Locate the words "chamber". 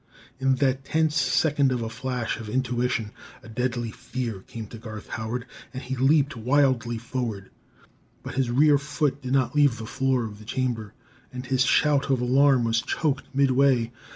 10.45-10.95